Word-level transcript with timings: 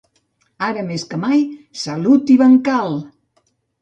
Ara 0.67 0.85
més 0.87 1.03
que 1.11 1.19
mai, 1.25 1.43
salut 1.83 2.33
i 2.37 2.39
bancal! 2.43 2.99